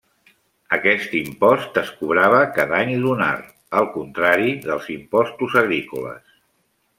[0.77, 3.29] Aquest impost es cobrava cada any lunar,
[3.83, 6.35] al contrari dels impostos agrícoles.